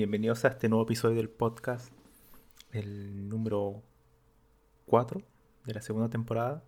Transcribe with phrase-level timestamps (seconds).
[0.00, 1.92] bienvenidos a este nuevo episodio del podcast,
[2.72, 3.82] el número
[4.86, 5.20] 4
[5.66, 6.64] de la segunda temporada.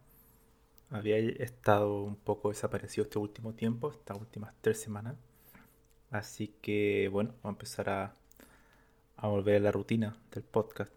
[0.90, 5.16] Había estado un poco desaparecido este último tiempo, estas últimas tres semanas.
[6.10, 8.14] Así que bueno, vamos a empezar a,
[9.26, 10.92] volver a la rutina del podcast.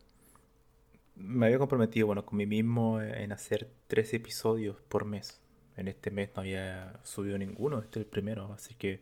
[1.16, 5.39] Me había comprometido bueno, con mí mismo en hacer tres episodios por mes.
[5.78, 9.00] En este mes no había subido ninguno, este es el primero, así que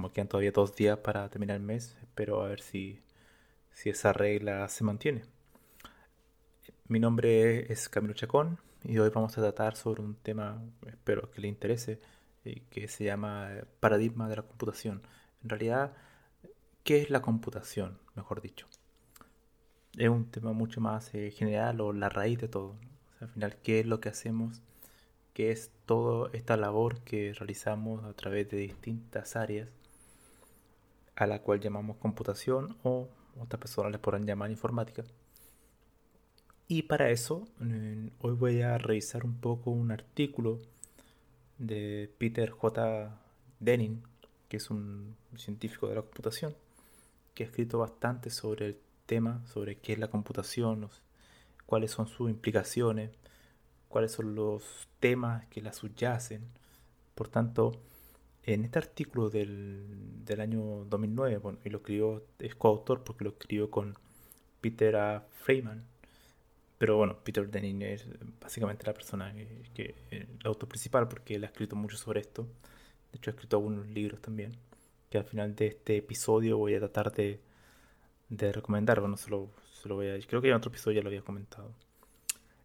[0.00, 3.02] como quedan todavía dos días para terminar el mes, espero a ver si,
[3.70, 5.24] si esa regla se mantiene.
[6.88, 11.42] Mi nombre es Camilo Chacón y hoy vamos a tratar sobre un tema, espero que
[11.42, 12.00] le interese,
[12.46, 15.02] eh, que se llama paradigma de la computación.
[15.42, 15.92] En realidad,
[16.82, 18.68] ¿qué es la computación, mejor dicho?
[19.98, 22.74] Es un tema mucho más eh, general o la raíz de todo.
[23.20, 24.62] al final, ¿qué es lo que hacemos?
[25.34, 29.68] ¿Qué es toda esta labor que realizamos a través de distintas áreas
[31.20, 33.06] a la cual llamamos computación o
[33.38, 35.04] otras personas les podrán llamar informática.
[36.66, 40.60] Y para eso, eh, hoy voy a revisar un poco un artículo
[41.58, 43.20] de Peter J.
[43.58, 44.02] Denning,
[44.48, 46.54] que es un científico de la computación,
[47.34, 50.88] que ha escrito bastante sobre el tema, sobre qué es la computación,
[51.66, 53.10] cuáles son sus implicaciones,
[53.90, 56.48] cuáles son los temas que la subyacen.
[57.14, 57.72] Por tanto,
[58.54, 63.30] en este artículo del, del año 2009, bueno, y lo escribió, es coautor porque lo
[63.30, 63.94] escribió con
[64.60, 65.26] Peter A.
[65.30, 65.84] Freeman,
[66.80, 68.06] pero bueno, Peter Denning es
[68.40, 69.34] básicamente la persona
[69.74, 72.44] que, el autor principal porque él ha escrito mucho sobre esto.
[73.12, 74.52] De hecho, ha escrito algunos libros también,
[75.10, 77.38] que al final de este episodio voy a tratar de,
[78.30, 78.98] de recomendar.
[79.00, 81.20] Bueno, se lo, se lo voy a, creo que en otro episodio ya lo había
[81.20, 81.70] comentado.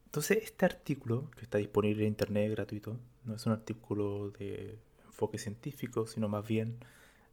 [0.05, 4.77] Entonces, este artículo, que está disponible en internet gratuito, no es un artículo de
[5.15, 6.77] enfoque científico, sino más bien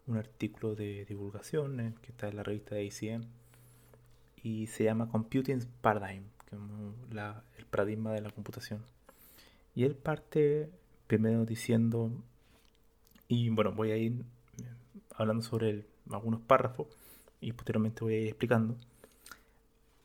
[0.06, 3.25] un artículo de divulgación que está en la revista de ACM
[4.43, 6.62] y se llama Computing Paradigm, que es
[7.59, 8.84] el paradigma de la computación.
[9.75, 10.70] Y él parte
[11.09, 12.10] primero diciendo,
[13.26, 14.64] y bueno, voy a ir eh,
[15.16, 16.87] hablando sobre algunos párrafos
[17.41, 18.76] y posteriormente voy a ir explicando.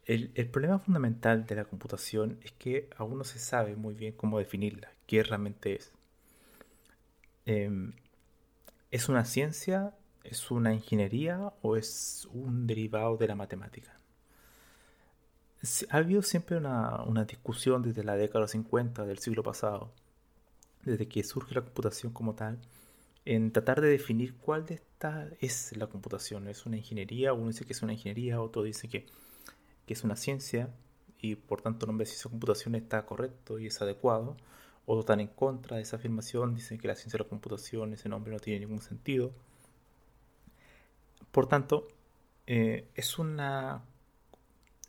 [0.06, 4.14] El, el, problema fundamental de la computación es que aún no se sabe muy bien
[4.14, 5.92] cómo definirla, qué realmente es.
[7.48, 7.94] Em,
[8.92, 9.94] ¿Es una ciencia,
[10.26, 13.96] es una ingeniería o es un derivado de la matemática?
[15.90, 19.94] Ha habido siempre una, discusión desde la década 50 del siglo pasado,
[20.84, 22.60] desde que surge la computación como tal,
[23.24, 26.50] en tratar de definir cuál de estas es la computación.
[26.50, 27.32] ¿Es una ingeniería?
[27.32, 29.06] Uno dice que es una ingeniería, otro dice que,
[29.88, 30.70] es una ciencia
[31.22, 34.36] y por tanto el nombre de ciencia de computación está correcto y es adecuado
[34.88, 38.08] otros están en contra de esa afirmación, dicen que la ciencia de la computación, ese
[38.08, 39.34] nombre no tiene ningún sentido.
[41.32, 41.90] Por tanto,
[42.48, 43.84] eh, es, una,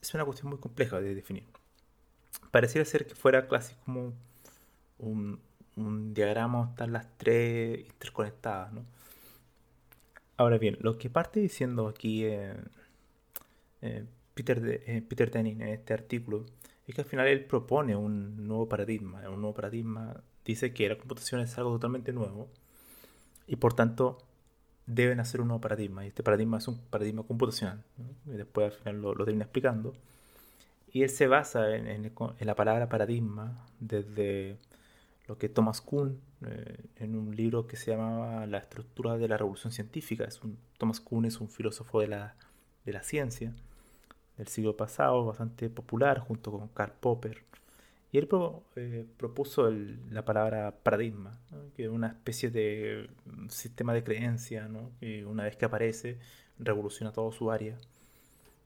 [0.00, 1.44] es una cuestión muy compleja de definir.
[2.52, 4.12] Pareciera ser que fuera casi como
[4.98, 5.40] un,
[6.14, 8.72] diagrama donde están las tres interconectadas.
[8.72, 8.84] ¿no?
[10.36, 12.54] Ahora bien, lo que parte diciendo aquí eh,
[13.82, 14.04] eh,
[14.34, 14.60] Peter,
[15.08, 16.46] Peter Denning en este artículo
[16.88, 19.20] es que al final él propone un nuevo paradigma.
[19.28, 22.48] Un nuevo paradigma dice que la computación es algo totalmente nuevo
[23.46, 24.18] y por tanto
[24.86, 26.04] deben hacer un nuevo paradigma.
[26.04, 27.84] Y este paradigma es un paradigma computacional.
[28.26, 29.92] Y después al final lo, lo termina explicando.
[30.90, 34.56] Y él se basa en, la palabra paradigma desde
[35.26, 39.36] lo que Thomas Kuhn, eh, en un libro que se llamaba La estructura de la
[39.36, 40.24] revolución científica.
[40.24, 42.34] Es un, Thomas Kuhn es un filósofo de la,
[42.86, 43.52] de la ciencia
[44.38, 47.44] del siglo pasado, bastante popular, junto con Karl Popper.
[48.10, 48.28] Y él
[48.76, 49.70] eh, propuso
[50.10, 51.38] la palabra paradigma,
[51.76, 53.10] que es una especie de
[53.50, 54.92] sistema de creencia, ¿no?
[55.00, 56.18] que una vez que aparece
[56.58, 57.76] revoluciona todo su área.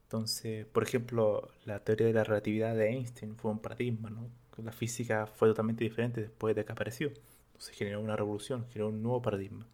[0.03, 4.29] Entonces, por ejemplo, la teoría de la relatividad de Einstein fue un paradigma, ¿no?
[4.63, 7.11] La física fue totalmente diferente después de que apareció.
[7.47, 9.65] Entonces generó una revolución, generó un nuevo paradigma.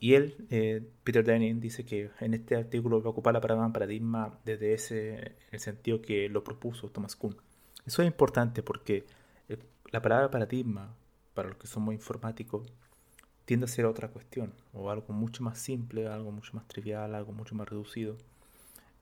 [0.00, 3.72] Y él, eh, Peter Denning, dice que en este artículo va a ocupar la palabra
[3.72, 7.36] paradigma desde ese el sentido que lo propuso Thomas Kuhn.
[7.86, 9.04] Eso es importante porque
[9.90, 10.94] la palabra paradigma,
[11.34, 12.66] para los que somos informáticos,
[13.44, 17.32] tiende a ser otra cuestión, o algo mucho más simple, algo mucho más trivial, algo
[17.32, 18.16] mucho más reducido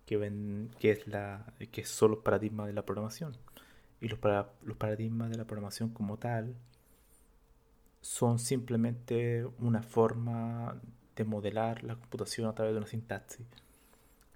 [0.05, 3.37] que, ven, que, es la, que son los paradigmas de la programación.
[4.01, 6.57] Y los paradigmas de la programación como tal
[8.03, 10.79] son simplemente una forma
[11.17, 13.47] de modelar la computación a través de una sintaxis.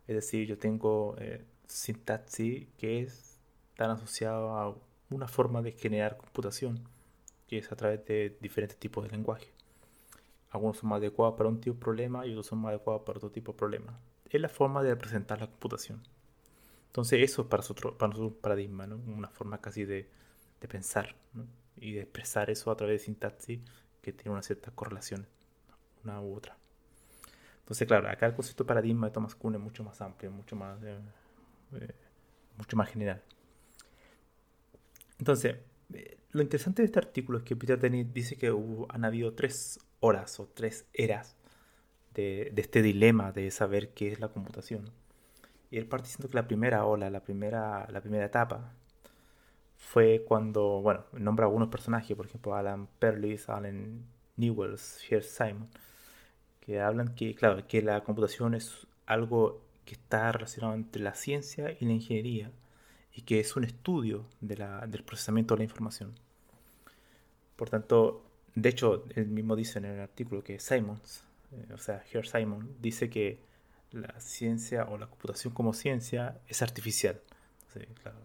[0.09, 3.37] Es decir, yo tengo eh, sintaxis que es
[3.77, 4.75] tan asociado a
[5.11, 6.89] una forma de generar computación,
[7.47, 9.49] que es a través de diferentes tipos de lenguaje.
[10.51, 13.19] Algunos son más adecuados para un tipo de problema y otros son más adecuados para
[13.19, 16.03] otro tipo de problema es la forma de representar la computación.
[16.89, 20.09] Entonces eso es para nosotros, para nosotros un paradigma, una forma casi de,
[20.69, 21.15] pensar
[21.77, 23.61] y de expresar eso a través de sintaxis
[24.03, 25.27] que tiene una cierta correlación,
[26.05, 26.57] una u otra.
[27.61, 30.55] Entonces, claro, acá el concepto de paradigma de Thomas Kuhn es mucho más amplio, mucho
[30.55, 30.99] más, eh,
[31.81, 31.95] eh,
[32.57, 33.23] mucho más general.
[35.19, 35.57] Entonces,
[35.93, 38.55] eh, lo interesante de este artículo es que Peter Denis dice que
[38.89, 41.37] han habido tres horas o tres eras
[42.15, 44.91] de, este dilema de saber qué es la computación.
[45.71, 48.75] Y él parte diciendo que la primera ola, la primera, la primera etapa,
[49.77, 54.05] fue cuando, bueno, nombra algunos personajes, por ejemplo, Alan Perlis, Alan
[54.37, 55.69] Newells, Pierre Simon,
[56.61, 61.77] que hablan que, claro, que la computación es algo que está relacionado entre la ciencia
[61.79, 62.51] y la ingeniería
[63.15, 66.15] y que es un estudio del procesamiento de la información.
[67.57, 68.23] Por tanto,
[68.55, 72.77] de hecho, él mismo dice en el artículo que Simons eh, o sea, Herr Simon,
[72.81, 73.39] dice que
[73.93, 77.21] la ciencia o la computación como ciencia es artificial.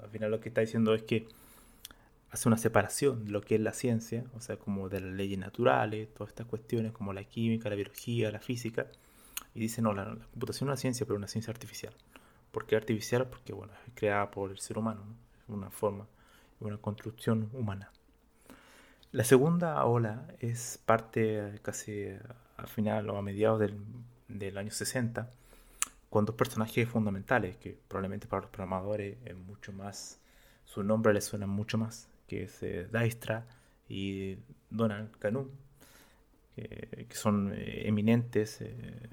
[0.02, 1.28] Al final lo que está diciendo es que
[2.32, 5.38] hace una separación de lo que es la ciencia, o sea, como de las leyes
[5.38, 8.88] naturales, todas estas cuestiones como la química, la biología, la física,
[9.54, 11.94] y dice, no, la, computación es una ciencia, pero una ciencia artificial.
[12.52, 13.28] ¿Por qué artificial?
[13.28, 15.04] Porque, bueno, es creada por el ser humano,
[15.44, 16.08] es una forma,
[16.62, 17.92] una construcción humana.
[19.12, 22.06] La segunda ola es parte casi
[22.56, 23.78] a final o a mediados del,
[24.30, 25.30] del año 60,
[26.12, 30.20] con dos personajes fundamentales que probablemente para los programadores es mucho más,
[30.66, 33.48] su nombre les suena mucho más, que es eh, Dijkstra
[33.88, 34.38] y
[34.70, 35.50] Donald Knuth,
[36.56, 39.10] que, son eh, eminentes eh,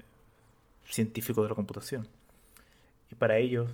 [0.83, 2.05] científicos de la computación.
[3.09, 3.71] Y para ellos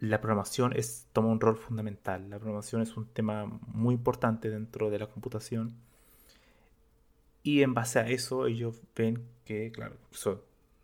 [0.00, 2.30] la programación es, toma un rol fundamental.
[2.30, 5.74] La programación es un tema muy importante dentro de la computación
[7.42, 9.96] y en base a eso ellos ven que, claro,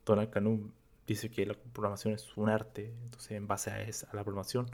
[0.08, 0.70] Donald Knuth
[1.06, 4.66] dice que la programación es un arte, entonces en base a, esa, a la programación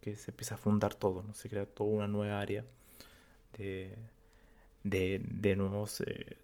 [0.00, 1.34] que se empieza a fundar todo, ¿no?
[1.34, 2.64] se crea toda una nueva área
[3.56, 3.96] de,
[4.84, 6.36] de, nuevos eh,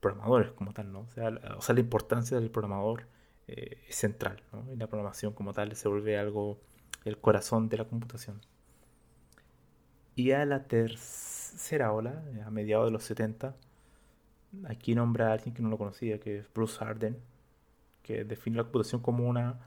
[0.00, 1.00] programadores como tal, ¿no?
[1.00, 3.06] O sea, la, o importancia del programador
[3.46, 4.42] eh, es central.
[4.72, 6.58] Y la programación como tal se vuelve algo,
[7.04, 8.40] el corazón de la computación.
[10.14, 13.54] Y a la tercera ola, a mediados de los 70,
[14.66, 17.16] Aquí nombra a alguien que no lo conocía, que es Bruce Harden,
[18.02, 19.60] que define la computación como una,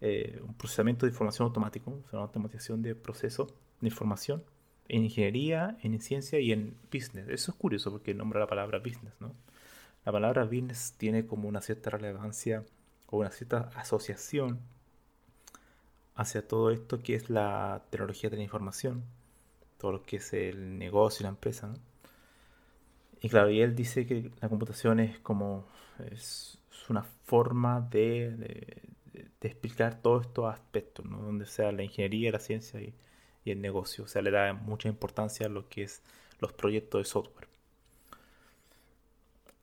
[0.00, 3.46] eh, un procesamiento de información automático, o sea, una automatización de proceso
[3.80, 4.42] de información
[4.88, 7.28] en ingeniería, en ciencia y en business.
[7.28, 9.14] Eso es curioso porque nombra la palabra business.
[10.04, 12.64] La palabra business tiene como una cierta relevancia
[13.06, 14.60] o una cierta asociación
[16.14, 19.04] hacia todo esto que es la tecnología de la información,
[19.78, 21.74] todo lo que es el negocio y la empresa.
[23.20, 25.66] Y claro, y él dice que la computación es como
[26.10, 28.82] es una forma de,
[29.40, 31.18] explicar todos estos aspectos, ¿no?
[31.18, 32.94] donde sea la ingeniería, la ciencia y,
[33.44, 34.04] el negocio.
[34.04, 36.02] O sea, le da mucha importancia a lo que es
[36.40, 37.46] los proyectos de software.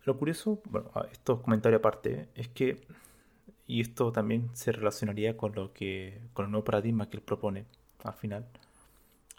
[0.04, 2.80] Lo curioso, bueno, estos comentarios aparte, es que,
[3.66, 7.66] y esto también se relacionaría con lo que, con el nuevo paradigma que él propone
[8.04, 8.46] al final,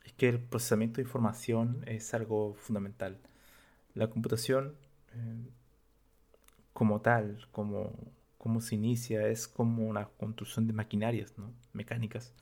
[0.04, 3.18] es que el procesamiento de información es algo fundamental
[3.94, 4.74] la computación,
[5.14, 5.50] eh,
[6.82, 7.92] como tal, como,
[8.38, 11.52] como se inicia, es como una construcción de maquinarias ¿no?
[11.72, 12.32] mecánicas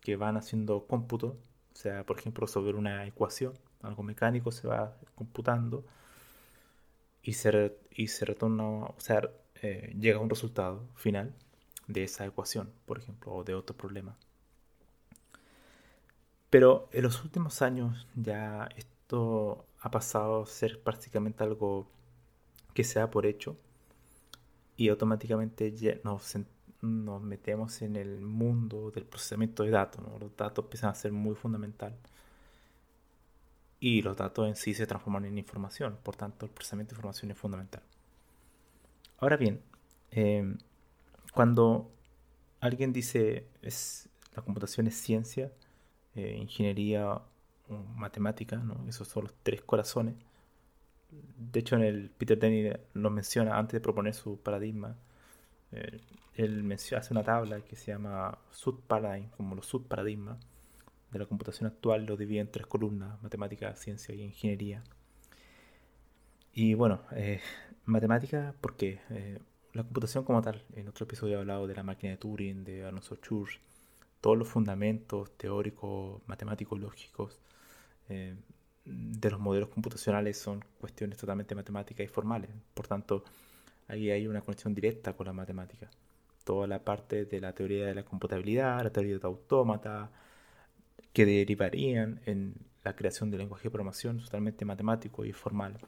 [0.00, 1.36] que van haciendo cómputo,
[1.74, 3.52] o sea, por ejemplo, sobre una ecuación,
[3.82, 5.84] algo mecánico se va computando
[7.22, 9.28] y se, y se retorna, o sea,
[9.60, 11.34] eh, llega a un resultado final
[11.86, 14.16] de esa ecuación, por ejemplo, o de otro problema.
[16.48, 21.86] Pero en los últimos años ya esto ha pasado a ser prácticamente algo
[22.80, 23.58] que se da por hecho
[24.78, 26.34] y automáticamente ya nos,
[26.80, 30.02] nos metemos en el mundo del procesamiento de datos.
[30.18, 31.94] Los datos empiezan a ser muy fundamental
[33.80, 37.30] y los datos en sí se transforman en información, por tanto el procesamiento de información
[37.30, 37.82] es fundamental.
[39.18, 39.60] Ahora bien,
[40.10, 40.56] em,
[41.34, 41.90] cuando
[42.60, 45.52] alguien dice es, la computación es ciencia,
[46.14, 47.20] eh, ingeniería
[47.94, 48.88] matemática, ¿no?
[48.88, 50.14] esos son los tres corazones.
[51.10, 54.96] De hecho, en el Peter Denny lo menciona antes de proponer su paradigma.
[55.72, 56.00] Eh,
[56.34, 60.38] él hace una tabla que se llama subparadigm, como los subparadigmas
[61.10, 64.82] de la computación actual, lo divide en tres columnas, matemática, ciencia y ingeniería.
[66.52, 67.40] Y bueno, eh,
[67.84, 69.38] matemática porque eh,
[69.72, 72.84] la computación como tal, en otro episodio he hablado de la máquina de Turing, de
[72.84, 73.60] Arnold Church,
[74.20, 77.40] todos los fundamentos teóricos, matemáticos, lógicos
[78.08, 78.34] eh,
[78.84, 82.50] de los modelos computacionales son cuestiones totalmente matemáticas y formales.
[82.74, 83.24] Por tanto,
[83.88, 85.90] ahí hay una conexión directa con la matemática.
[86.44, 90.10] Toda la parte de la teoría de la computabilidad, la teoría de autómata,
[91.12, 95.78] que derivarían en la creación de lenguaje de programación totalmente matemático y formal.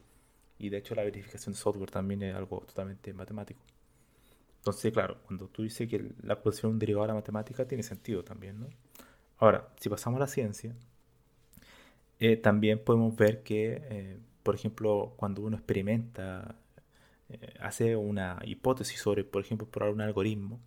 [0.58, 3.60] Y de hecho la verificación de software también es algo totalmente matemático.
[4.58, 8.60] Entonces, claro, cuando tú dices que la posición derivado de la matemática, tiene sentido también,
[8.60, 8.68] ¿no?
[9.38, 10.72] Ahora, si pasamos a la ciencia,
[12.24, 16.54] eh, también podemos ver que, eh, por ejemplo, cuando uno experimenta,
[17.28, 20.60] eh, hace una hipótesis sobre, por ejemplo, probar un algoritmo,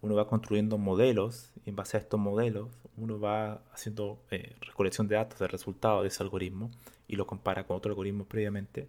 [0.00, 4.18] uno va construyendo modelos y en base a estos modelos uno va haciendo
[4.60, 6.70] recolección de datos de resultados de ese algoritmo
[7.06, 8.88] y lo compara con otro algoritmo previamente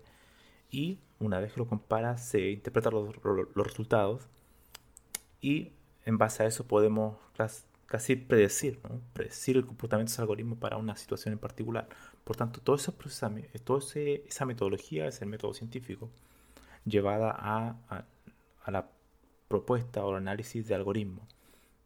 [0.72, 3.16] y una vez que lo compara se interpretan los,
[3.56, 4.28] resultados
[5.42, 5.72] y
[6.06, 7.18] en base a eso podemos
[7.88, 8.80] casi predecir,
[9.14, 11.88] predecir el comportamiento de ese algoritmo para una situación en particular.
[12.24, 12.92] Por tanto, todo ese
[13.64, 16.10] toda esa metodología es el método científico
[16.86, 18.06] llevada a,
[18.68, 18.90] la
[19.48, 21.26] propuesta o el análisis de algoritmos.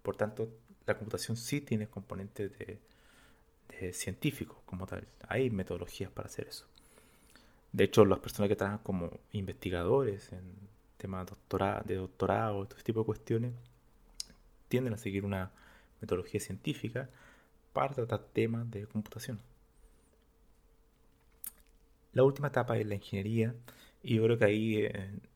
[0.02, 0.50] Por tanto,
[0.88, 2.80] la computación sí tiene componentes de,
[3.80, 5.08] de científicos como tal.
[5.28, 6.66] Hay metodologías para hacer eso.
[7.72, 10.42] De hecho, las personas que trabajan como investigadores en
[10.98, 11.28] temas
[11.86, 13.54] de doctorado, todo este tipo de cuestiones,
[14.68, 15.52] tienden a seguir una
[16.02, 17.10] metodología científica
[17.74, 19.40] para tratar temas de computación.
[22.14, 23.56] La última etapa es la ingeniería
[24.04, 24.92] y yo creo que ahí eh,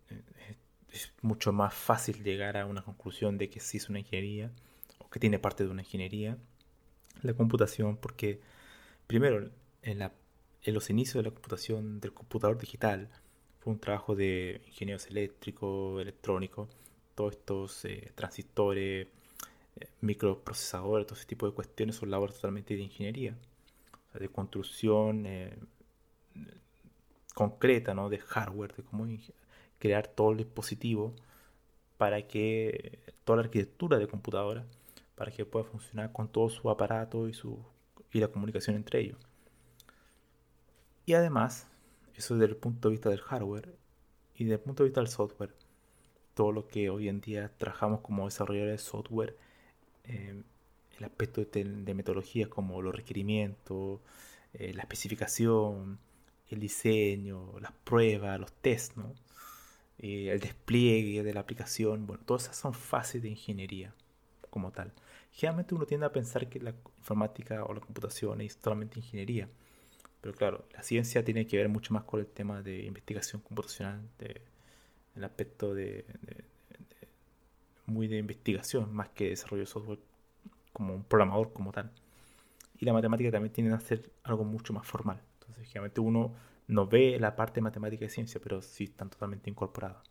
[0.10, 0.56] eh,
[0.92, 4.52] es mucho más fácil llegar a una conclusión de que sí es una ingeniería
[5.00, 6.38] o que tiene parte de una ingeniería
[7.22, 8.42] la computación porque
[9.08, 9.50] primero
[9.82, 10.12] en la
[10.66, 13.10] en los inicios de la computación del computador digital
[13.60, 16.70] fue un trabajo de ingenieros eléctricos, electrónicos,
[17.14, 19.08] todos estos eh, transistores,
[20.02, 23.38] microprocesadores, todo ese tipo de cuestiones son labores totalmente de ingeniería,
[24.14, 25.58] de construcción eh,
[27.34, 28.10] concreta, ¿no?
[28.10, 29.08] de hardware, de cómo
[29.80, 31.14] crear todo el dispositivo
[31.98, 34.66] para que toda la arquitectura de computadora
[35.16, 37.60] para que pueda funcionar con todo su aparato y su
[38.12, 39.18] y la comunicación entre ellos.
[41.06, 41.68] Y además,
[42.16, 43.76] eso desde el punto de vista del hardware
[44.36, 45.54] y desde el punto de vista del software,
[46.34, 49.38] todo lo que hoy en día trabajamos como desarrolladores de software,
[50.08, 50.44] eh,
[50.98, 54.00] el aspecto de, metodologías como los requerimientos,
[54.54, 56.00] eh, la especificación,
[56.50, 59.14] el diseño, las pruebas, los tests, ¿no?
[60.00, 63.94] Eh, el despliegue de la aplicación, bueno, todas esas son fases de ingeniería
[64.50, 64.94] como tal.
[65.32, 69.50] Generalmente uno tiende a pensar que la informática o la computación es solamente ingeniería
[70.26, 74.02] pero claro, la ciencia tiene que ver mucho más con el tema de investigación computacional,
[74.18, 74.42] de,
[75.16, 76.04] el aspecto de,
[77.86, 80.00] muy de investigación, más que desarrollo de software
[80.74, 81.92] como un programador como tal.
[82.78, 85.22] Y la matemática también tiene que ser algo mucho más formal.
[85.40, 86.34] Entonces, generalmente uno
[86.68, 90.04] no ve la parte de matemática y ciencia, pero sí están totalmente incorporadas.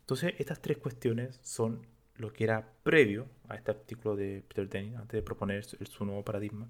[0.00, 4.94] Entonces, estas tres cuestiones son lo que era previo a este artículo de Peter Denny,
[4.94, 6.68] antes de proponer su nuevo paradigma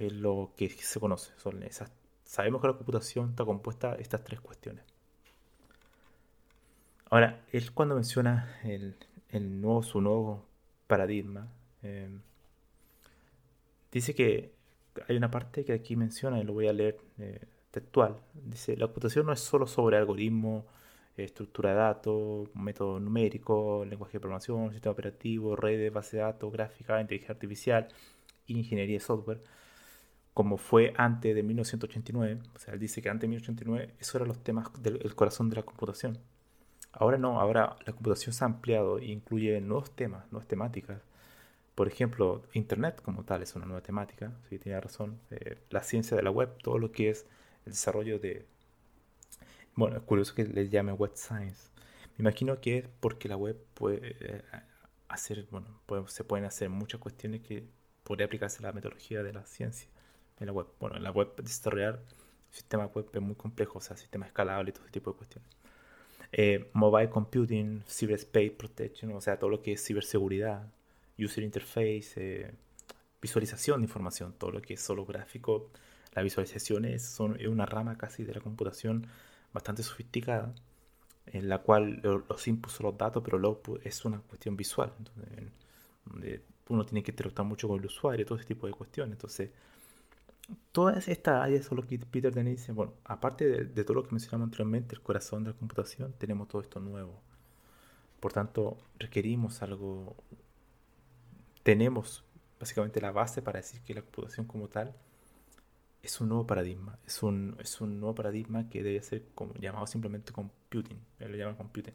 [0.00, 1.32] es lo que se conoce.
[1.36, 1.92] Son esas,
[2.24, 4.84] sabemos que la computación está compuesta de estas tres cuestiones.
[7.10, 8.96] Ahora, él cuando menciona el,
[9.60, 10.46] nuevo, su nuevo
[10.86, 11.48] paradigma,
[11.82, 12.20] em,
[13.92, 14.52] dice que
[15.08, 17.40] hay una parte que aquí menciona, y lo voy a leer eh,
[17.70, 18.16] textual.
[18.34, 20.64] Dice, la computación no es solo sobre algoritmos
[21.24, 27.00] estructura de datos, método numérico, lenguaje de programación, sistema operativo, redes, base de datos, gráfica,
[27.00, 27.88] inteligencia artificial,
[28.46, 29.42] ingeniería de software,
[30.34, 32.40] como fue antes de 1989.
[32.54, 35.56] O sea, él dice que antes de 1989 esos eran los temas del corazón de
[35.56, 36.18] la computación.
[36.92, 41.02] Ahora no, ahora la computación se ha ampliado e incluye nuevos temas, nuevas temáticas.
[41.74, 45.18] Por ejemplo, Internet como tal es una nueva temática, si tiene razón.
[45.30, 47.26] Eh, la ciencia de la web, todo lo que es
[47.66, 48.46] el desarrollo de...
[49.76, 51.70] Bueno, es curioso que le llame web science.
[52.18, 54.42] Me imagino que es porque la web puede eh,
[55.08, 57.64] hacer, bueno, se pueden hacer muchas cuestiones que
[58.04, 59.88] podría aplicarse a la metodología de la ciencia
[60.38, 60.66] en la web.
[60.80, 62.00] Bueno, en la web desarrollar
[62.50, 65.48] sistema web es muy complejo, o sea, sistema escalable y todo ese tipo de cuestiones.
[66.32, 70.72] Eh, mobile computing, cyberspace protection, o sea, todo lo que es ciberseguridad,
[71.18, 72.52] user interface, eh,
[73.20, 75.70] visualización de información, todo lo que es solo gráfico.
[76.14, 79.06] La visualización es, son, una rama casi de la computación
[79.52, 80.54] bastante sofisticada,
[81.26, 84.92] en la cual los inputs son los datos, pero el output es una cuestión visual,
[86.04, 89.12] donde uno tiene que interactuar mucho con el usuario, todo ese tipo de cuestiones.
[89.12, 89.50] Entonces,
[90.72, 94.10] todas estas áreas son lo que Peter Dennis dice, bueno, aparte de, todo lo que
[94.12, 97.20] mencionamos anteriormente, el corazón de la computación, tenemos todo esto nuevo.
[98.20, 100.16] Por tanto, requerimos algo,
[101.62, 102.24] tenemos
[102.58, 104.94] básicamente la base para decir que la computación como tal
[106.02, 109.86] es un nuevo paradigma, es un, es un nuevo paradigma que debe ser como, llamado
[109.86, 111.94] simplemente computing, lo llaman computing,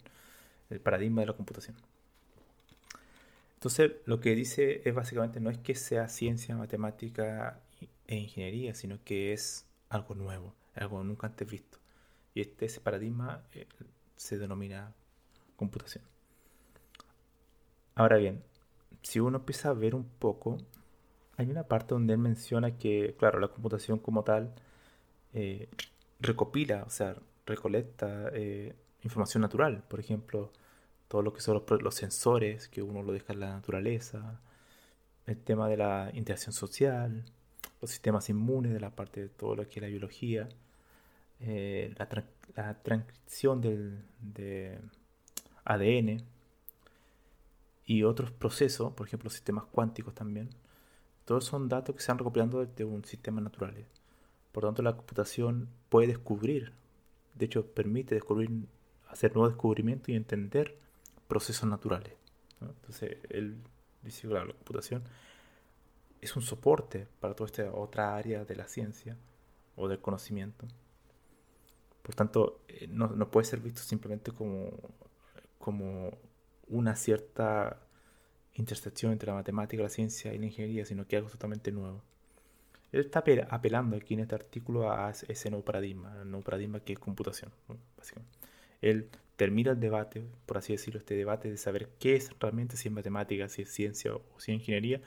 [0.70, 1.76] el paradigma de la computación.
[3.56, 7.60] Entonces, lo que dice es básicamente no es que sea ciencia, matemática
[8.08, 11.80] e ingeniería, sino que es algo nuevo, algo nunca antes visto.
[12.34, 13.68] Y este ese paradigma eh,
[14.16, 14.94] se denomina
[15.56, 16.04] computación.
[17.96, 18.44] Ahora bien,
[19.02, 20.58] si uno empieza a ver un poco,
[21.38, 24.54] hay una parte donde él menciona que, claro, la computación como tal
[25.34, 25.70] eh,
[26.20, 29.84] recopila, o sea, recolecta eh, información natural.
[29.88, 30.52] Por ejemplo,
[31.08, 34.42] todo lo que son los, sensores que uno lo deja en la naturaleza,
[35.26, 37.24] el tema de la interacción social,
[37.82, 40.50] los sistemas inmunes de la parte de todo lo que es la biología,
[41.42, 44.80] eh, la, transcripción del, de
[45.66, 46.24] ADN
[47.86, 50.50] y otros procesos, por ejemplo, sistemas cuánticos también.
[51.26, 53.74] Todos son datos que se han recopilando de un sistema natural.
[54.52, 56.72] Por tanto, la computación puede descubrir,
[57.34, 58.50] de hecho, permite descubrir,
[59.10, 60.78] hacer nuevos descubrimientos y entender
[61.28, 62.14] procesos naturales.
[62.62, 63.58] Entonces, él
[64.04, 65.04] dice, claro, la computación
[66.26, 69.18] es un soporte para toda esta otra área de la ciencia
[69.76, 70.68] o del conocimiento.
[72.02, 74.72] Por tanto, eh, no, no puede ser visto simplemente como,
[75.58, 76.12] como
[76.68, 77.82] una cierta
[78.54, 82.02] intersección entre la matemática, la ciencia y la ingeniería, sino que algo totalmente nuevo.
[82.92, 86.94] Él está apelando aquí en este artículo a ese nuevo paradigma, el nuevo paradigma que
[86.94, 87.52] es computación,
[87.98, 88.38] básicamente.
[88.82, 92.88] Él termina el debate, por así decirlo, este debate de saber qué es realmente, si
[92.88, 95.02] es matemática, si es ciencia o si es ingeniería,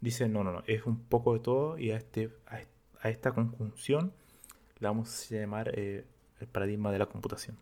[0.00, 4.12] dice, no, no, no, es un poco de todo y a, este, a, esta conjunción
[4.78, 6.04] la vamos a llamar eh,
[6.40, 7.56] el paradigma de la computación.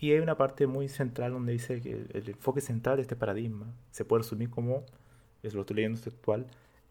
[0.00, 3.66] Y hay una parte muy central donde dice que el, enfoque central de este paradigma
[3.90, 4.84] se puede resumir como,
[5.42, 6.46] es lo estoy leyendo textual,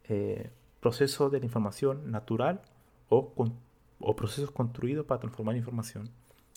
[0.08, 2.60] eh, proceso de la información natural
[3.08, 3.32] o,
[4.00, 6.10] o procesos construidos para transformar información.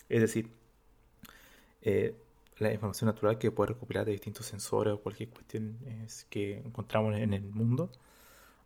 [0.08, 0.50] Es decir,
[1.82, 2.14] eh,
[2.62, 5.78] la información natural que puede recopilar de distintos sensores o cualquier cuestión
[6.30, 7.90] que encontramos en el mundo,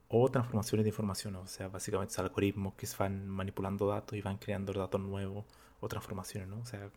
[0.08, 4.38] o transformaciones de información, o sea, básicamente algoritmos que se van manipulando datos y van
[4.38, 5.44] creando datos nuevos
[5.80, 6.60] o transformaciones, ¿no?
[6.60, 6.90] O sea,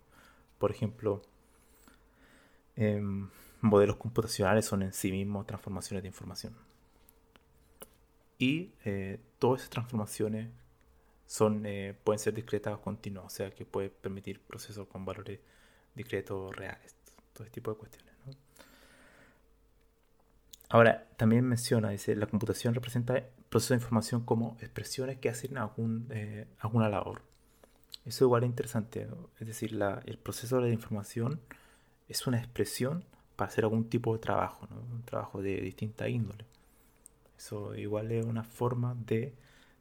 [0.59, 1.21] por ejemplo,
[2.75, 3.29] em,
[3.61, 6.55] modelos computacionales son en sí mismos transformaciones de información.
[8.37, 10.49] Y eh, todas esas transformaciones
[11.25, 15.39] son, eh, pueden ser discretas o continuas, o sea, que puede permitir procesos con valores
[15.99, 16.95] discretos reales,
[17.33, 18.09] todo este tipo de cuestiones.
[20.69, 26.07] Ahora, también menciona, dice, la computación representa procesos de información como expresiones que hacen algún,
[26.11, 27.23] eh, alguna labor.
[28.05, 29.07] Eso igual es interesante,
[29.39, 31.41] es decir, la, el proceso de la información
[32.07, 33.03] es una expresión
[33.35, 36.45] para hacer algún tipo de trabajo, un trabajo de distinta índole.
[37.37, 39.33] Eso igual es una forma de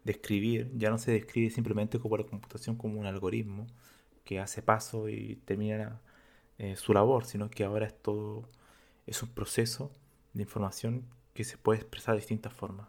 [0.04, 3.66] describir, ya no se describe simplemente como la computación como un algoritmo
[4.24, 6.00] que hace paso y termina
[6.58, 8.48] eh, su labor, sino que ahora es todo,
[9.06, 9.92] es un proceso
[10.34, 12.88] de información que se puede expresar de distintas formas.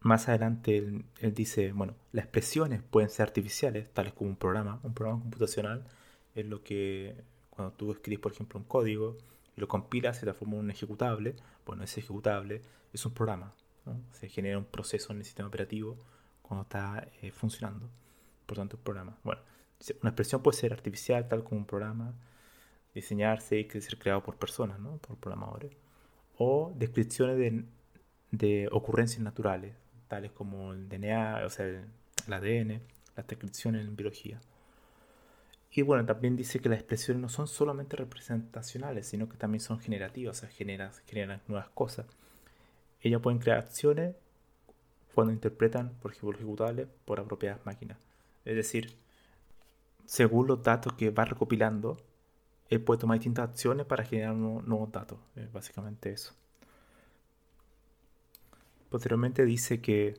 [0.00, 4.80] Más adelante él, dice, bueno, las expresiones pueden ser artificiales, tales como un programa.
[4.82, 5.86] Un programa computacional
[6.34, 7.14] es lo que
[7.50, 9.16] cuando tú escribes, por ejemplo, un código
[9.56, 11.36] y lo compilas, se transforma en un ejecutable.
[11.64, 12.60] Bueno, ese ejecutable
[12.92, 13.54] es un programa.
[14.12, 15.96] Se genera un proceso en el sistema operativo
[16.42, 17.88] cuando está eh, funcionando.
[18.44, 19.16] Por tanto, un programa.
[19.24, 19.40] Bueno,
[20.00, 22.14] una expresión puede ser artificial, tal como un programa,
[22.94, 24.98] diseñarse y ser creado por personas, ¿no?
[24.98, 25.72] por programadores,
[26.38, 27.64] o descripciones de,
[28.30, 29.74] de ocurrencias naturales,
[30.08, 31.84] tales como el DNA, o sea, el,
[32.32, 32.80] ADN,
[33.16, 34.40] las descripciones en biología.
[35.70, 39.80] Y bueno, también dice que las expresiones no son solamente representacionales, sino que también son
[39.80, 42.06] generativas, o sea, generan, generan nuevas cosas.
[43.00, 44.14] Ellas pueden crear acciones
[45.14, 47.98] cuando interpretan, por ejemplo, ejecutables por apropiadas máquinas.
[48.44, 48.96] Es decir,
[50.06, 51.96] según los datos que va recopilando,
[52.68, 55.18] él puede tomar distintas acciones para generar nuevos, datos.
[55.36, 56.34] Es básicamente eso.
[58.88, 60.14] Posteriormente dice que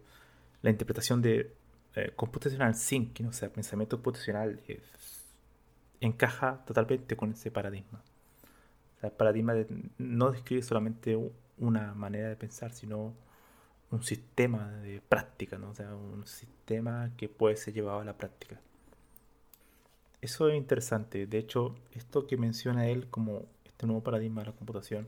[0.62, 1.54] la interpretación de
[1.95, 4.60] eh, computacional thinking, o sea, pensamiento computacional,
[6.02, 8.02] encaja totalmente con ese paradigma.
[9.02, 9.54] el paradigma
[9.98, 11.17] no describe solamente
[11.58, 13.13] una manera de pensar, sino
[13.91, 15.69] un sistema de práctica, ¿no?
[15.69, 18.60] o sea, un sistema que puede ser llevado a la práctica.
[20.25, 21.27] Eso es interesante.
[21.27, 25.07] De hecho, esto que menciona él como este nuevo paradigma de la computación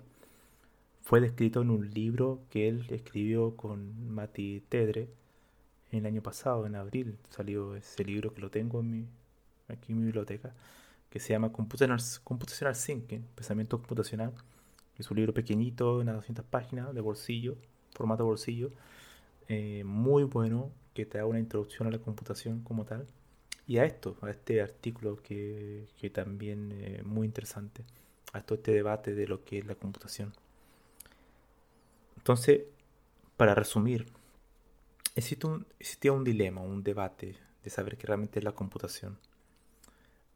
[1.01, 5.09] fue descrito en un libro que él escribió con Mati Tedre
[5.89, 7.17] el año pasado, en abril.
[7.31, 8.83] Salió ese libro que lo tengo
[9.67, 10.53] aquí en mi biblioteca,
[11.09, 14.33] que se llama Computational, Computational Thinking, Pensamiento Computacional.
[14.99, 17.57] Es un libro pequeñito, unas 200 páginas, de bolsillo,
[17.95, 18.69] formato bolsillo.
[19.47, 23.07] Eh, muy bueno, que te da una introducción a la computación como tal
[23.67, 27.83] y a esto, a este artículo que, también es muy interesante,
[28.31, 30.33] a todo este debate de lo que es la computación.
[32.15, 32.61] Entonces,
[33.35, 34.07] para resumir,
[35.15, 39.19] existe un, existía un dilema, un debate de saber qué realmente es la computación.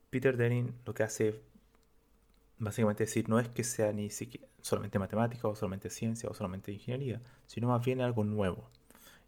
[0.10, 1.40] Peter Denning lo que hace
[2.60, 6.72] básicamente decir no es que sea ni siquiera solamente matemática o solamente ciencia o solamente
[6.72, 8.70] ingeniería, sino más bien algo nuevo.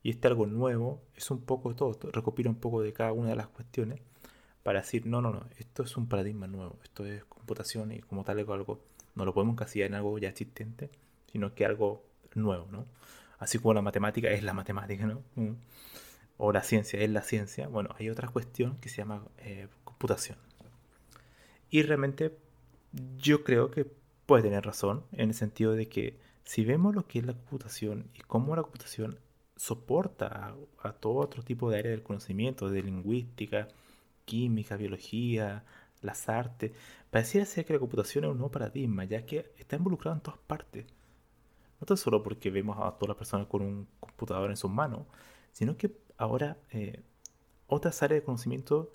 [0.04, 3.38] Y este algo nuevo es un poco todo, recopila un poco de cada una de
[3.38, 4.02] las cuestiones
[4.62, 8.24] para decir, no, no, no, esto es un paradigma nuevo, esto es computación y como
[8.24, 8.82] tal algo,
[9.16, 10.90] no lo podemos encasillar en algo ya existente,
[11.32, 12.04] sino que algo
[12.36, 12.86] nuevo, ¿no?
[13.40, 15.22] Así como la matemática es la matemática, ¿no?
[15.36, 15.56] Mm.
[16.38, 17.68] O la ciencia es la ciencia.
[17.68, 20.38] Bueno, hay otra cuestión que se llama eh, computación.
[21.70, 22.38] Y realmente
[23.18, 23.86] yo creo que
[24.26, 28.10] puede tener razón en el sentido de que si vemos lo que es la computación
[28.14, 29.20] y cómo la computación
[29.56, 33.68] soporta a, todo otro tipo de área del conocimiento, de lingüística,
[34.26, 35.64] química, biología,
[36.02, 36.72] las artes.
[37.12, 40.40] Pareciera ser que la computación es un nuevo paradigma, ya que está involucrado en todas
[40.40, 40.86] partes.
[41.80, 45.06] No tan solo porque vemos a todas las personas con un computador en sus manos,
[45.52, 47.04] sino que ahora eh,
[47.68, 48.94] otras áreas de conocimiento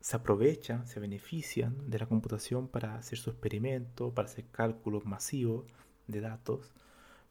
[0.00, 5.64] se aprovechan, se benefician de la computación para hacer su experimento, para hacer cálculos masivos
[6.06, 6.72] de datos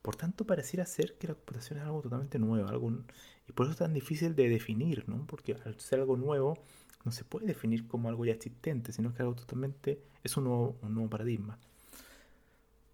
[0.07, 2.89] por tanto, pareciera ser que la computación es algo totalmente nuevo, algo,
[3.45, 5.27] y por eso es tan difícil de definir, ¿no?
[5.27, 6.57] Porque al ser algo nuevo,
[7.03, 11.09] no se puede definir como algo ya existente, sino que algo totalmente es un nuevo,
[11.09, 11.59] paradigma.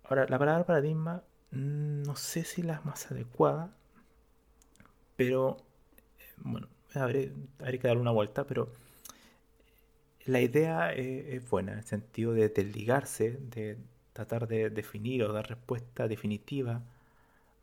[0.05, 1.21] Ahora, la palabra paradigma
[1.51, 3.71] mm, no sé si la más adecuada,
[5.15, 5.57] pero
[6.37, 8.69] bueno, habría, que darle una vuelta, pero
[10.25, 13.77] la idea es, buena, en el sentido de desligarse, de
[14.13, 16.81] tratar de definir o dar respuesta definitiva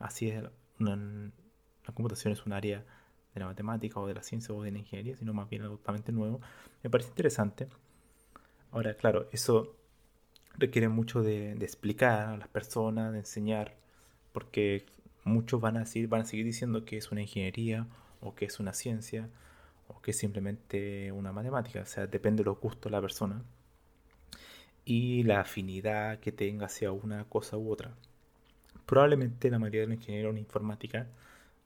[0.01, 0.43] así es,
[0.81, 2.85] la computación es un área
[3.35, 5.77] de la matemática o de la ciencia o de la ingeniería, sino más bien algo
[5.77, 6.41] totalmente nuevo,
[6.83, 7.69] me parece interesante.
[8.73, 9.77] Ahora, claro, eso
[10.57, 13.77] requiere mucho de, explicar a las personas, de enseñar,
[14.33, 14.87] porque
[15.25, 17.87] muchos van a, decir, van a seguir diciendo que es una ingeniería
[18.21, 19.29] o que es una ciencia
[19.89, 23.43] o que es simplemente una matemática, o sea, depende de los gustos de la persona
[24.85, 27.95] y la afinidad que tenga hacia una cosa u otra
[28.91, 31.07] probablemente la mayoría de los ingenieros en informática,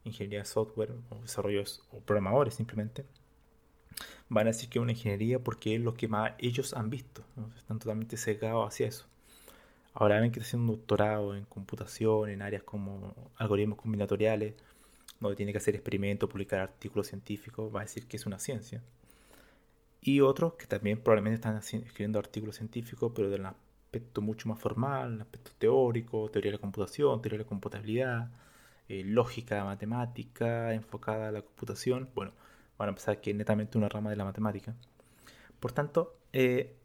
[0.05, 3.07] ingeniería de software o desarrollos o programadores simplemente,
[4.29, 7.25] van a decir que es una ingeniería porque es lo que más ellos han visto,
[7.57, 9.07] están totalmente sesgados hacia eso.
[9.95, 14.53] Ahora alguien que está haciendo un doctorado en computación, en áreas como algoritmos combinatoriales,
[15.19, 18.83] donde tiene que hacer experimentos, publicar artículos científicos, va a decir que es una ciencia.
[20.03, 23.55] Y otros que también probablemente están escribiendo artículos científicos, pero de la
[23.95, 28.31] aspecto mucho más formal, aspecto teórico, teoría de la computación, teoría de la computabilidad,
[28.89, 32.33] eh, lógica matemática enfocada a la computación, bueno,
[32.77, 34.75] van a empezar que es netamente una rama de la matemática.
[35.61, 36.77] Por tanto, eh,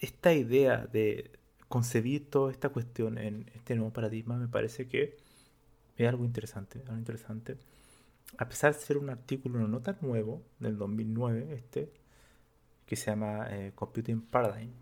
[0.00, 1.30] esta idea de
[1.68, 5.16] concebir toda esta cuestión en este nuevo paradigma me parece que
[5.96, 7.58] es algo interesante, algo interesante.
[8.38, 11.92] A pesar de ser un artículo no tan nuevo, del 2009, este,
[12.86, 14.72] que se llama eh, Computing Paradigm,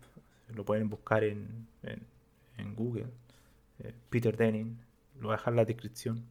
[0.53, 1.67] lo pueden buscar en,
[2.57, 3.07] en, Google.
[3.79, 4.77] Eh, Peter Denning,
[5.19, 6.25] lo voy a dejar en la descripción.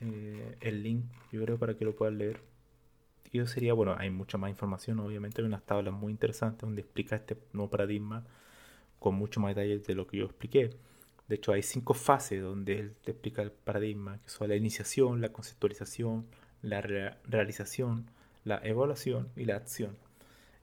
[0.00, 2.40] Eh, el link, yo creo, para que lo puedan leer.
[3.30, 6.80] Y eso sería, bueno, hay mucha más información, obviamente, hay unas tablas muy interesantes donde
[6.80, 8.24] explica este nuevo paradigma
[8.98, 10.70] con mucho más detalle de lo que yo expliqué.
[11.28, 15.20] De hecho, hay cinco fases donde él te explica el paradigma, que son la iniciación,
[15.20, 16.26] la conceptualización,
[16.62, 18.10] la realización,
[18.44, 19.96] la evaluación y la acción.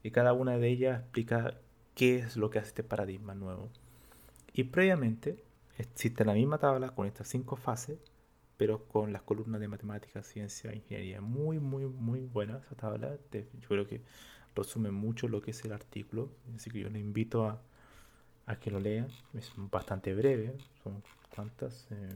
[0.01, 1.59] Y cada una de ellas explica
[1.95, 3.69] qué es lo que hace este paradigma nuevo.
[4.53, 5.43] Y previamente
[5.77, 7.97] existe la misma tabla con estas cinco fases,
[8.57, 11.21] pero con las columnas de matemáticas, ciencia, ingeniería.
[11.21, 13.17] Muy, muy, muy buena esa tabla.
[13.31, 14.01] Yo creo que
[14.55, 16.29] resume mucho lo que es el artículo.
[16.55, 17.61] Así que yo le invito a,
[18.45, 19.07] a que lo lean.
[19.33, 20.55] Es bastante breve.
[20.83, 21.03] Son
[21.33, 21.87] cuántas?
[21.91, 22.09] Eh,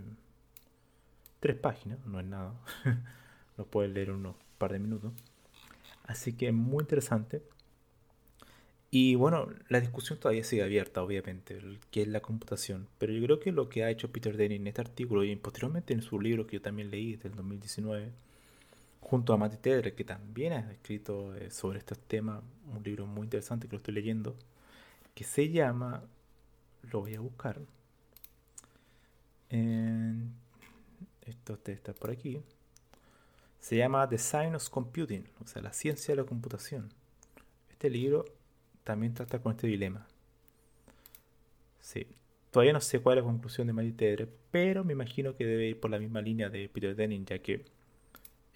[1.40, 2.54] tres páginas, no es nada.
[3.58, 5.14] lo puedes leer unos par de minutos.
[6.04, 7.44] Así que muy interesante.
[8.92, 11.60] Y bueno, la discusión todavía sigue abierta, obviamente,
[11.92, 12.88] que es la computación.
[12.98, 15.94] Pero yo creo que lo que ha hecho Peter Denning en este artículo y posteriormente
[15.94, 18.12] en su libro que yo también leí del 2019,
[19.02, 22.42] junto a Matty Tedder, que también ha escrito eh, sobre estos temas,
[22.76, 24.36] un libro muy interesante que lo estoy leyendo,
[25.14, 26.04] que se llama,
[26.92, 27.60] lo voy a buscar,
[31.26, 32.42] esto está por aquí,
[33.60, 36.90] se llama The Science of Computing, o sea, la ciencia de la computación.
[37.70, 38.26] Este libro
[38.84, 40.08] también trata con este dilema.
[41.80, 42.08] Sí.
[42.52, 45.68] Todavía no sé cuál es la conclusión de Matty Tedre, pero me imagino que debe
[45.68, 47.64] ir por la misma línea de Peter Denning, ya que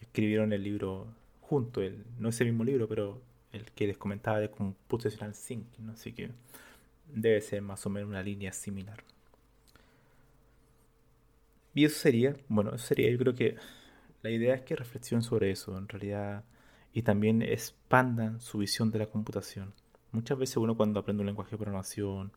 [0.01, 1.07] escribieron el libro
[1.41, 6.11] junto, el, no ese mismo libro, pero el que les comentaba de Computational Thinking, así
[6.11, 6.31] que
[7.13, 9.03] debe ser más o menos una línea similar.
[11.75, 13.55] Y eso sería, bueno, eso sería, yo creo que
[14.21, 16.43] la idea es que reflexionen sobre eso, en realidad,
[16.93, 19.73] y también expandan su visión de la computación.
[20.13, 22.31] Muchas veces uno cuando aprende un lenguaje de programación,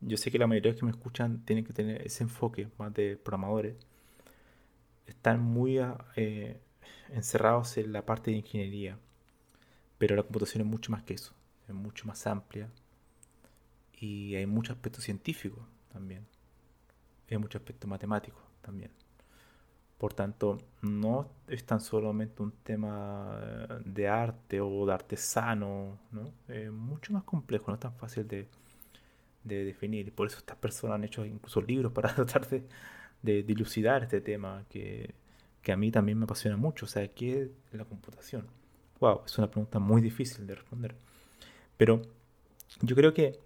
[0.00, 2.68] yo sé que la mayoría de los que me escuchan tienen que tener ese enfoque
[2.78, 3.74] más de programadores,
[5.08, 5.80] están muy
[6.14, 6.60] eh,
[7.10, 8.98] encerrados en la parte de ingeniería,
[9.98, 11.34] pero la computación es mucho más que eso,
[11.66, 12.70] es mucho más amplia
[13.94, 16.24] y hay mucho aspecto científico también,
[17.28, 19.01] hay mucho aspecto matemático también.
[20.02, 23.38] Por tanto, no es tan solamente un tema
[23.84, 26.32] de arte o de artesano, ¿no?
[26.48, 28.48] Es mucho más complejo, no es tan fácil de,
[29.44, 30.12] definir.
[30.12, 35.14] Por eso estas personas han hecho incluso libros para tratar de, dilucidar este tema que,
[35.68, 36.86] a mí también me apasiona mucho.
[36.86, 38.48] O sea, ¿qué es la computación?
[38.98, 40.96] Wow, es una pregunta muy difícil de responder.
[41.76, 42.02] Pero
[42.80, 43.38] yo creo que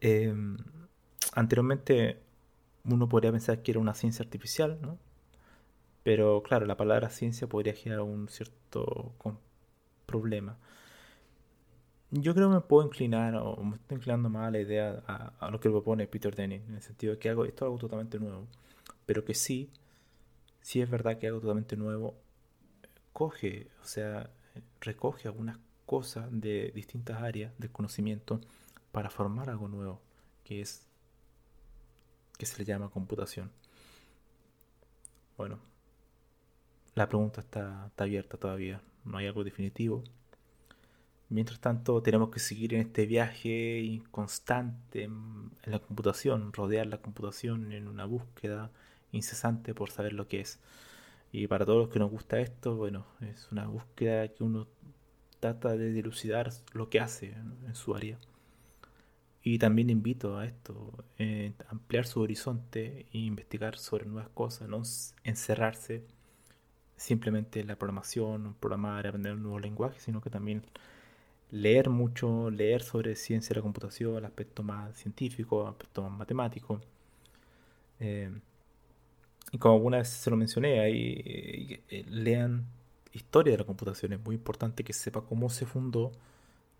[0.00, 0.58] em,
[1.32, 2.20] anteriormente
[2.84, 5.04] uno podría pensar que era una ciencia artificial, ¿no?
[6.06, 9.12] Pero claro, la palabra ciencia podría generar un cierto
[10.06, 10.56] problema.
[12.12, 15.50] Yo creo que me puedo inclinar, o me estoy inclinando más a la idea, a,
[15.50, 18.20] lo que propone Peter Denning, en el sentido de que hago, esto es algo totalmente
[18.20, 18.46] nuevo,
[19.04, 19.68] pero que sí,
[20.60, 22.14] sí es verdad que algo totalmente nuevo
[23.12, 24.30] coge, o sea,
[24.80, 28.40] recoge algunas cosas de distintas áreas del conocimiento
[28.92, 30.00] para formar algo nuevo,
[30.44, 30.86] que es
[32.38, 33.50] que se le llama computación.
[35.36, 35.58] Bueno,
[36.96, 40.02] la pregunta está, abierta todavía, no hay algo definitivo.
[41.28, 47.72] Mientras tanto, tenemos que seguir en este viaje constante en, la computación, rodear la computación
[47.72, 48.70] en una búsqueda
[49.12, 50.58] incesante por saber lo que es.
[51.32, 54.66] Y para todos los que nos gusta esto, bueno, es una búsqueda que uno
[55.38, 57.34] trata de dilucidar lo que hace
[57.66, 58.18] en su área.
[59.42, 64.82] Y también invito a esto, eh, ampliar su horizonte e investigar sobre nuevas cosas, no
[65.24, 66.04] encerrarse
[66.96, 70.62] simplemente la programación, programar, aprender un nuevo lenguaje, sino que también
[71.50, 76.12] leer mucho, leer sobre ciencia de la computación, el aspecto más científico, el aspecto más
[76.12, 76.80] matemático.
[78.00, 78.30] Eh,
[79.52, 82.66] y como alguna vez se lo mencioné, ahí eh, lean
[83.12, 84.12] historia de la computación.
[84.12, 86.12] Es muy importante que sepa cómo se fundó,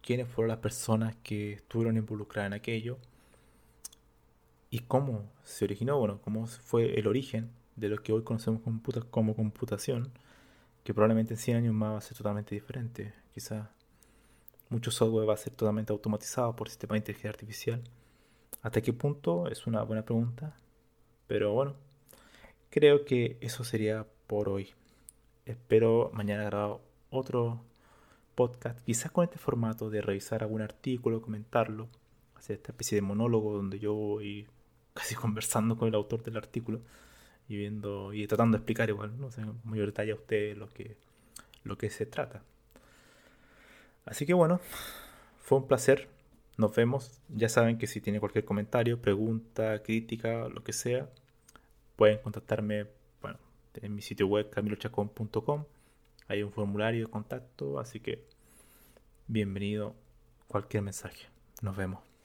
[0.03, 2.99] quiénes fueron las personas que estuvieron involucradas en aquello
[4.71, 8.63] y cómo se originó, bueno, cómo fue el origen de lo que hoy conocemos
[9.11, 10.11] como computación,
[10.83, 13.13] que probablemente en 100 años más va a ser totalmente diferente.
[13.35, 13.69] Quizás
[14.69, 17.83] mucho software va a ser totalmente automatizado por sistemas de inteligencia artificial.
[18.63, 19.49] ¿Hasta qué punto?
[19.49, 20.57] Es una buena pregunta.
[21.27, 21.75] Pero bueno,
[22.71, 24.71] creo que eso sería por hoy.
[25.45, 26.79] Espero mañana grabar
[27.11, 27.63] otro
[28.35, 31.89] podcast, quizás con este formato de revisar algún artículo, comentarlo,
[32.35, 34.47] hacer esta especie de monólogo donde yo voy
[34.95, 36.81] casi conversando con el autor del artículo
[37.49, 40.69] y viendo y tratando de explicar igual, no sé, en mayor detalle a ustedes lo
[40.69, 40.97] que,
[41.65, 42.43] lo que se trata.
[44.05, 44.61] Así que bueno,
[45.41, 46.09] fue un placer.
[46.57, 47.21] Nos vemos.
[47.29, 51.09] Ya saben que si tienen cualquier comentario, pregunta, crítica, lo que sea,
[51.97, 52.87] pueden contactarme
[53.21, 53.39] bueno,
[53.75, 55.65] en mi sitio web camilochacón.com
[56.29, 58.25] Hay un formulario de contacto, así que
[59.27, 59.95] bienvenido
[60.49, 61.27] cualquier mensaje.
[61.61, 62.16] Nos vemos.